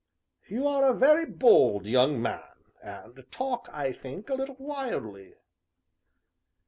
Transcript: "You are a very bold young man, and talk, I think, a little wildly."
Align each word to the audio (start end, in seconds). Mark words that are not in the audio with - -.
"You 0.47 0.65
are 0.65 0.89
a 0.89 0.95
very 0.97 1.27
bold 1.27 1.85
young 1.85 2.19
man, 2.23 2.55
and 2.81 3.23
talk, 3.29 3.69
I 3.71 3.91
think, 3.91 4.29
a 4.31 4.33
little 4.33 4.55
wildly." 4.57 5.35